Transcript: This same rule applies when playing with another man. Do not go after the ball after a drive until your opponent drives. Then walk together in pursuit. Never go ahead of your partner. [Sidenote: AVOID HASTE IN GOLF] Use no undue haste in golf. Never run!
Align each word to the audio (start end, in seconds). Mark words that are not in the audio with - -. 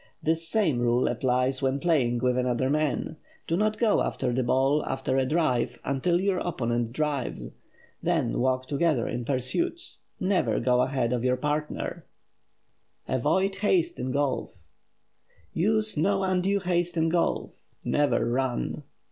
This 0.23 0.47
same 0.49 0.79
rule 0.79 1.07
applies 1.07 1.61
when 1.61 1.77
playing 1.79 2.17
with 2.23 2.35
another 2.35 2.71
man. 2.71 3.17
Do 3.45 3.55
not 3.55 3.77
go 3.77 4.01
after 4.01 4.33
the 4.33 4.41
ball 4.41 4.83
after 4.87 5.15
a 5.15 5.27
drive 5.27 5.77
until 5.85 6.19
your 6.19 6.39
opponent 6.39 6.91
drives. 6.91 7.51
Then 8.01 8.39
walk 8.39 8.67
together 8.67 9.07
in 9.07 9.25
pursuit. 9.25 9.97
Never 10.19 10.59
go 10.59 10.81
ahead 10.81 11.13
of 11.13 11.23
your 11.23 11.37
partner. 11.37 12.07
[Sidenote: 13.05 13.19
AVOID 13.23 13.55
HASTE 13.59 13.99
IN 13.99 14.11
GOLF] 14.11 14.57
Use 15.53 15.95
no 15.95 16.23
undue 16.23 16.61
haste 16.61 16.97
in 16.97 17.07
golf. 17.09 17.61
Never 17.83 18.25
run! 18.27 18.81